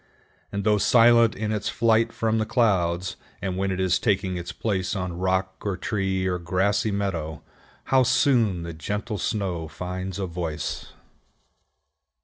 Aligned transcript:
And 0.51 0.63
though 0.63 0.79
silent 0.79 1.35
in 1.35 1.51
its 1.51 1.69
flight 1.69 2.11
from 2.11 2.39
the 2.39 2.45
clouds, 2.47 3.17
and 3.39 3.55
when 3.55 3.69
it 3.69 3.79
is 3.79 3.99
taking 3.99 4.35
its 4.35 4.51
place 4.51 4.95
on 4.95 5.19
rock, 5.19 5.57
or 5.63 5.77
tree, 5.77 6.25
or 6.25 6.39
grassy 6.39 6.89
meadow, 6.89 7.43
how 7.83 8.01
soon 8.01 8.63
the 8.63 8.73
gentle 8.73 9.19
snow 9.19 9.67
finds 9.67 10.17
a 10.17 10.25
voice! 10.25 10.87